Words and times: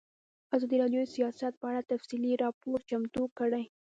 ازادي 0.55 0.75
راډیو 0.81 1.01
د 1.03 1.07
سیاست 1.17 1.53
په 1.59 1.65
اړه 1.71 1.87
تفصیلي 1.91 2.31
راپور 2.43 2.77
چمتو 2.89 3.23
کړی. 3.39 3.63